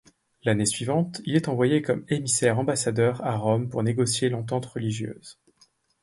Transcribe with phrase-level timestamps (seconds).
[0.45, 5.39] L'année suivante, il est envoyé comme émissaire-ambassadeur à Rome pour négocier l'entente religieuse.